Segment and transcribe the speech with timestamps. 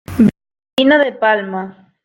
[0.17, 0.29] Beben
[0.79, 1.93] vino de palma.